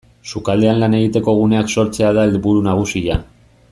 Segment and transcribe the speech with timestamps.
[0.29, 3.25] Sukaldean lan egiteko guneak sortzea da helburu nagusia.